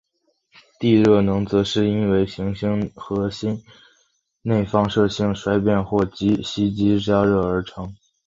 [0.79, 3.63] 地热能则是因为行星核心
[4.41, 6.03] 内放射性衰变或
[6.43, 7.95] 吸积加热而形成。